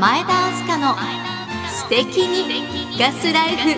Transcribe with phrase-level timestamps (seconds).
[0.00, 0.94] 前田明日香の
[1.68, 3.70] 素敵にガスライフ。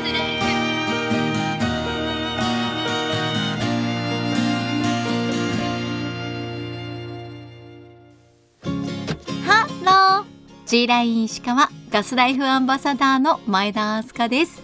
[9.46, 10.26] ハロー。
[10.64, 14.62] G ライン石川ガスライフアンバサダーの前田明日香です。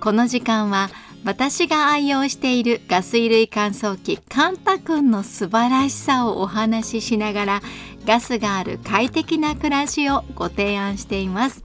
[0.00, 0.88] この時間は
[1.24, 7.62] 私が愛用しているガス衣類乾燥機乾太くんの素晴らしさをお話ししながら
[8.06, 11.64] ガスがある快適な暮らしをご提案しています。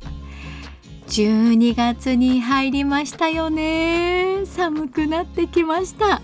[1.08, 4.46] 12月に入りましたよね。
[4.46, 6.22] 寒くなってきました。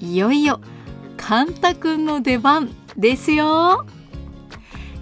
[0.00, 0.60] いよいよ
[1.16, 3.86] カンタ君の出番ですよ。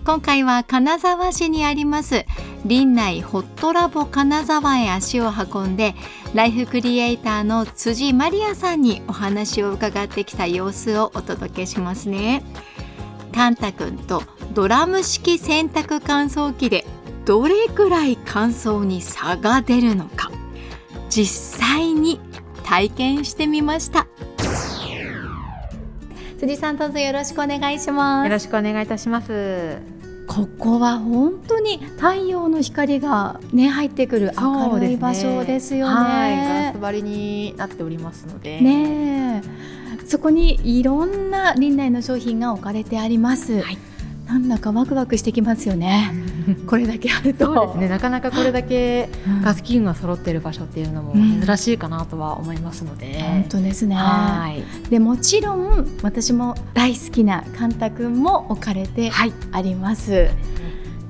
[0.05, 2.25] 今回は金沢市にあります
[2.65, 5.95] 林内ホットラボ金沢へ足を運んで
[6.35, 12.43] ライフクリエイターの辻マリアさんにお話を伺ってきた様子をお届けしますね。
[13.33, 14.23] カンタ君と
[14.53, 16.85] ドラム式洗濯乾燥機で
[17.25, 20.31] どれくらい乾燥に差が出るのか
[21.09, 22.21] 実際に
[22.63, 24.07] 体験してみました。
[26.39, 28.27] 辻さんどうぞよろしくお願いします。
[28.27, 29.77] よろしくお願いいたします。
[30.27, 35.95] ここは本当に太陽の光がね入ってくる明るい場所ですよね。
[35.95, 39.43] はい、ガラス張りになっておりますので、ね
[40.07, 43.61] そこにいろんな林内の商品が置かれてあります。
[43.61, 43.79] はい
[44.33, 46.11] なんだかワクワクしてきますよね。
[46.67, 47.55] これだけあると。
[47.55, 47.89] そうですね。
[47.89, 49.11] なかなかこれだけ
[49.45, 53.13] ガス器具が揃っている場所っていうのも珍しいかなとは思いますので。
[53.13, 53.95] うん、本当ですね。
[53.95, 54.91] はい。
[54.91, 59.11] でもちろん私も大好きなカンタ君も置かれて
[59.53, 60.13] あります。
[60.13, 60.31] はい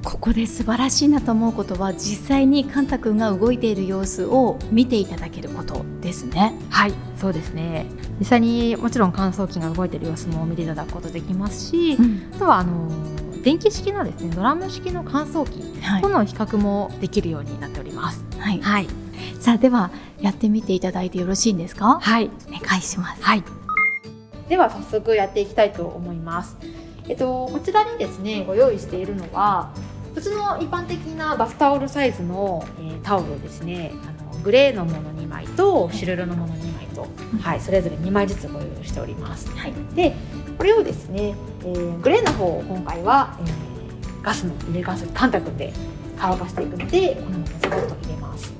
[0.04, 6.58] ここで素晴らしいなと思うことは実際にカンタ君が動いている様子を見ていただけることですね。
[6.70, 7.86] はいそうですね
[8.18, 12.88] 実際にもちろん乾燥機が動いている様子も見ていただくことできますし、うん、あとはあの
[13.42, 18.24] 電気式のですねドラム式の乾燥機、はい、この比較もできるようになっております。
[18.38, 18.86] はい、はい、
[19.40, 19.90] さあでは
[20.20, 21.98] やってみていただいてよろしいんですか？
[22.00, 23.22] はいお願いします。
[23.22, 23.42] はい。
[24.48, 26.56] では早速やっていきたいと思います。
[27.08, 29.72] えっと、こちらにですねご用意しているのは
[30.14, 37.06] 普通の一般的なバスタオルサイズの、えー、タオルをですねあのグレーのもの2枚と白色のもの2枚と、
[37.40, 39.50] はい、それぞれ2枚ずつご用意しております。
[39.56, 40.14] はい、で
[40.58, 45.72] これをですね、えー、グレーの方を今回は、えー、ガスの入れガスカンタ君で
[46.18, 48.52] 乾かしていくのでこのままザッと入れます。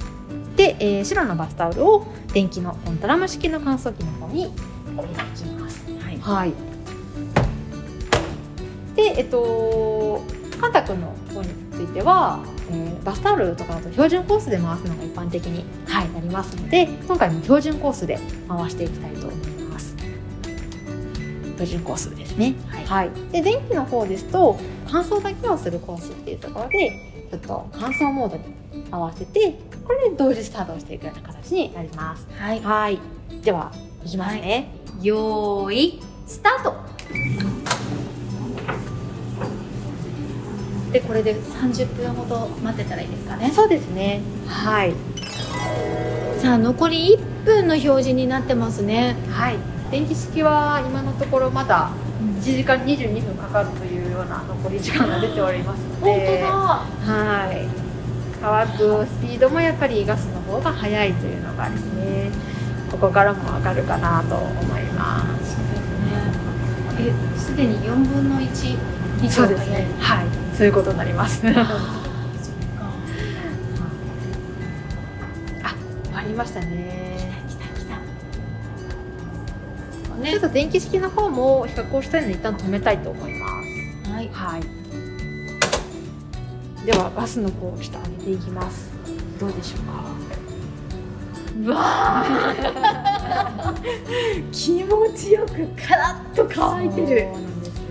[0.56, 4.52] で、えー、白のバスタオルを電気のコントラム式の乾燥機の方に
[4.96, 5.84] 入れていきます。
[6.00, 6.52] はい、はい、
[8.94, 10.22] で、えっと
[10.60, 12.38] カンタ君の方については、
[12.72, 18.18] えー、バスタオルとかだと標準コースで回すのが一般的に、はい、なりますので今回も標準コースで
[18.48, 19.94] 回していきたいと思います。
[21.52, 28.42] 標準コースですね、はい、はい、で電気の方ですと乾燥だけをするコースっていうところでちょっと乾燥モードに
[28.90, 32.26] 合わせてこれで同時スタートをしていくような形になります。
[32.36, 32.98] はい、はい、
[33.42, 33.72] では
[34.04, 36.74] いきますね、はい、よーいスタート
[40.92, 43.50] でこれで30分ほど待ってたらいいですかね。
[43.50, 44.20] そうですね。
[44.46, 44.92] はい。
[46.38, 49.16] さあ残り1分の表示になってますね。
[49.30, 49.56] はい。
[49.90, 51.90] 電気式は今のところまだ
[52.40, 56.42] 1時間22分かかるというような残り時間が出ておりますので。
[56.42, 57.66] はい。
[58.42, 62.30] 乾くスピードもやっぱりガスの方が速いというのがですね。
[62.90, 65.56] ここからもわかるかなと思います。
[65.56, 65.88] そうです
[66.98, 67.14] ね。
[67.34, 69.86] えすでに4分の1そうですね。
[69.98, 70.31] はい
[70.62, 71.50] そういうことになります あ
[76.04, 77.96] 終わりましたね来た来た
[80.22, 83.48] ね、ちょっと電気式の方も比較をしたいので一旦止めたいと思いま
[84.04, 84.08] す。
[84.08, 84.30] はい。
[84.32, 84.62] はい。
[86.86, 88.88] ではガスの方をちょっと上げていきます。
[89.40, 89.78] どうでしょ
[91.64, 91.72] うか？
[91.72, 93.74] わあ
[94.52, 97.26] 気持ちよくカラッと乾いてる。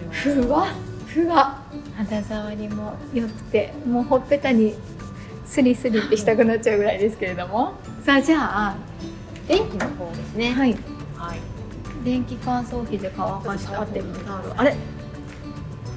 [0.10, 0.68] ふわ
[1.06, 1.61] ふわ
[2.06, 4.76] 肌触りも良くてもうほっぺたに
[5.46, 7.74] スリスリってしたくなっちゃうぐらいですけれども。
[8.04, 8.76] さあじゃあ
[9.48, 10.52] 電気の方ですね。
[10.54, 10.78] はい、
[11.16, 11.40] はい、
[12.06, 14.76] 電気乾燥機で乾かしたってもタオルあれ？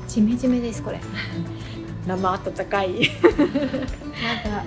[0.09, 1.01] ジメジメですこれ。
[2.07, 2.93] 生温かい。
[2.93, 4.65] なんか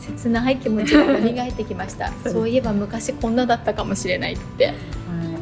[0.00, 2.12] 切ない気持ちが磨いてきました。
[2.28, 4.72] そういえば昔こんなだったかもしれないって。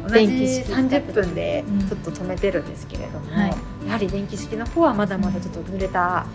[0.09, 3.53] 同じ30分でちょっと止めてるんですけれども、うんはい、
[3.89, 6.27] やはり電気式の方はまだまだちょっと濡れた、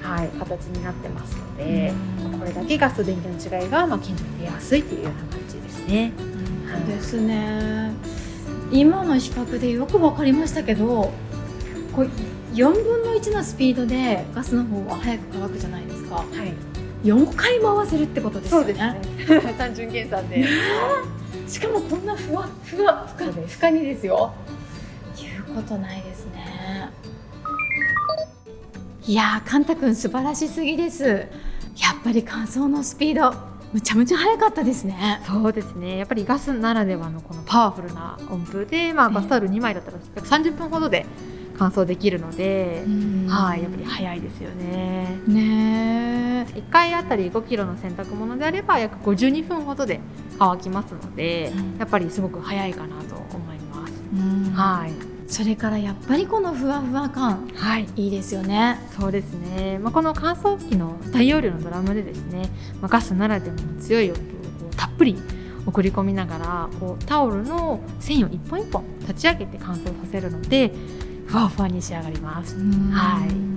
[0.00, 1.92] はい、形になってますので、
[2.24, 6.12] うん、これだけガスと電気の違いがまあ顕著に出やすいというような感じですね。
[6.16, 7.92] うん、ですね。
[8.70, 11.12] 今の比較でよく分かりましたけど
[11.94, 12.08] これ
[12.54, 16.14] 4分の1日のスピードでガスの方は早く乾くじゃないですか。
[16.16, 16.26] はい。
[17.06, 18.96] 4回回せるってことですよね。
[19.26, 19.54] そうですね。
[19.58, 20.46] 単純計算で。
[21.46, 24.32] しかもこんなふわふわふかふかにですよ
[25.52, 26.90] ことないですね。
[29.04, 31.04] いやーカンタ君素晴らしすぎです。
[31.04, 31.26] やっ
[32.04, 33.36] ぱり乾燥のスピード
[33.72, 35.20] むちゃむちゃ早かったですね。
[35.26, 35.96] そうですね。
[35.96, 41.06] やっぱりガスならではのこのパワフルな温風で、まあ、ええバスタオル2枚だったら約30分ほどで
[41.56, 42.84] 乾燥できるので、
[43.28, 45.18] はいやっぱり早いですよね。
[45.26, 50.00] ね1回あたり5キロの洗濯物であれば約52分ほどで
[50.38, 51.78] 乾きますので、うん。
[51.78, 53.92] やっぱりすごく早いかなと思います、
[54.54, 54.92] ははい、
[55.26, 58.78] それからやっぱりこのふわふわ感はい、いいですよね。
[58.98, 62.48] そうですね、まあ、この乾燥機の大容量のドラムでですね、
[62.80, 64.14] まあ、ガスならではの強い温
[64.60, 65.16] 度をたっぷり
[65.66, 70.72] 送り込みながらこうタオルの繊維を一本一本立ち上げて乾燥させるので
[71.26, 72.56] ふわふわに仕上がります。
[72.90, 73.51] はい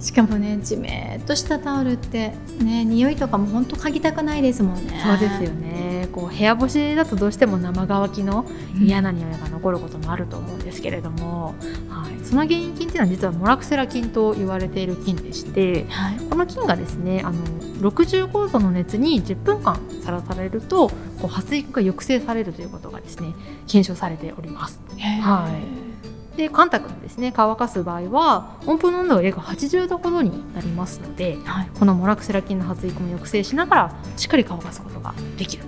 [0.00, 2.32] しかもねじめっとしたタオルって
[2.62, 5.00] ね匂いとかも本当嗅ぎたくないですもんね。
[5.04, 6.08] そうですよね。
[6.10, 8.46] こう部屋干しだとどうしても生乾きの
[8.80, 11.54] 嫌な匂いが残ることもあると思うんですけれども、
[11.88, 16.18] はい、その原因菌っていうのは実はモラクセラ菌と言われている菌でしてはい。
[16.30, 17.38] この菌がですねあの
[17.80, 20.94] 65度の熱に10分間さらされるとこ
[21.24, 23.34] う発育が抑制されるということがですね
[23.66, 24.80] 検証されております。
[24.98, 25.48] は
[26.40, 31.70] でカンタ君ですね乾かす場合は温風の温度が約80度ほどになりますのではい。
[31.78, 35.64] このモラクセラ菌の発育も抑制しながらしっかり乾かすことができる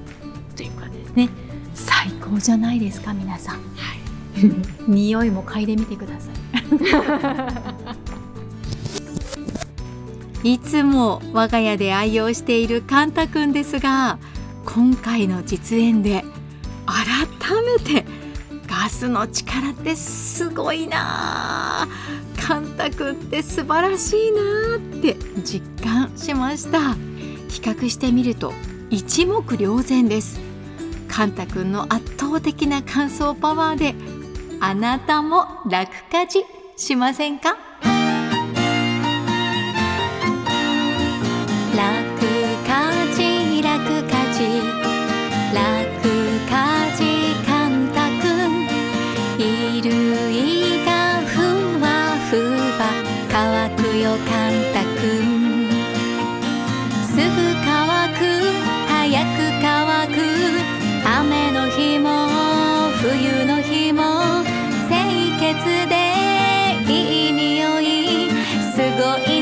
[0.57, 1.29] という感じですね。
[1.75, 3.61] 最高じゃないですか皆さん、
[4.87, 6.31] 匂いも嗅いでみてくださ
[10.45, 10.53] い。
[10.55, 14.19] いつも我が家で愛用しているカンタくんですが
[14.65, 16.25] 今回の実演で
[16.87, 17.05] 改
[17.63, 18.05] めて
[18.73, 21.83] ガスの力ってすごいな。
[21.83, 21.89] あ
[22.41, 24.41] カンタくんって素晴らしいな
[24.79, 25.15] って
[25.45, 26.95] 実感しました。
[27.51, 28.55] 比較してみると
[28.89, 30.41] 一目瞭然です。
[31.07, 33.95] カンタくんの圧倒的な乾燥パワーで
[34.61, 36.43] あなたも楽家事
[36.79, 37.59] しませんか？
[50.13, 51.41] 衣類がふ
[51.81, 51.87] わ
[52.29, 52.37] ふ
[52.79, 52.93] わ
[53.31, 53.81] 乾く。
[53.97, 55.73] よカンタくん
[57.07, 57.23] すぐ
[57.65, 57.71] 乾
[58.15, 58.21] く
[58.89, 60.15] 早く乾く。
[61.05, 62.29] 雨の日も
[63.01, 64.03] 冬の日も
[64.89, 65.93] 清潔で
[66.93, 67.83] いい匂い。
[68.75, 69.42] すごい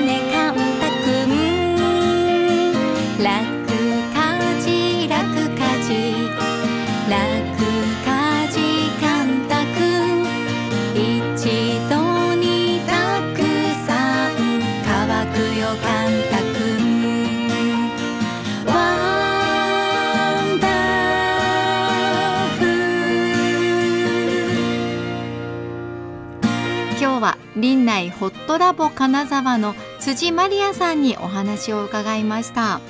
[27.60, 32.80] 林内ホットラボ金沢の辻マリアさんにお話を伺いました。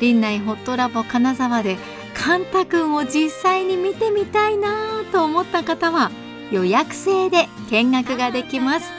[0.00, 1.78] 林内ホットラボ金沢で
[2.14, 6.10] カンタ君を実際に見てみたいなと思った方は
[6.50, 8.90] 予約制で見学ができます。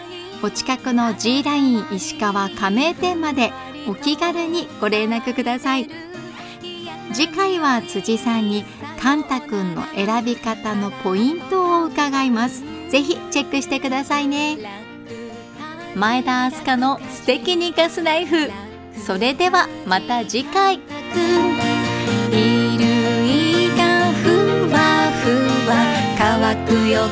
[0.42, 3.54] お近くの G ライン石川加盟店まで
[3.88, 5.88] お気軽にご連絡ください。
[7.14, 8.66] 次回は辻さんに
[9.00, 12.71] カンタ君の選び方のポイントを伺います。
[12.92, 14.58] ぜひチェックしてくださいね。
[15.96, 18.52] 前田明日香の素敵にガスライフ。
[19.06, 20.80] それではまた次回。
[20.80, 25.74] 衣類がふわふわ
[26.18, 27.08] 乾くよ